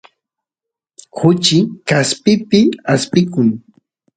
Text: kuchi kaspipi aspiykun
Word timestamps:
kuchi 1.17 1.57
kaspipi 1.87 2.59
aspiykun 2.93 3.47